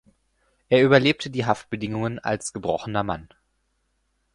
[0.69, 3.29] Er überlebte die Haftbedingungen als gebrochener Mann.